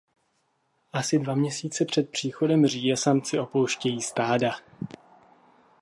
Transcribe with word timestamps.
Asi 0.93 1.19
dva 1.19 1.35
měsíce 1.35 1.85
před 1.85 2.09
příchodem 2.11 2.65
říje 2.67 2.97
samci 2.97 3.39
opouštějí 3.39 4.01
stáda. 4.01 4.51